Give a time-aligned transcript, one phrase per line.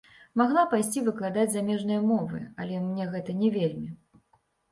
[0.39, 3.89] Магла пайсці выкладаць замежныя мовы, але мне гэта не вельмі.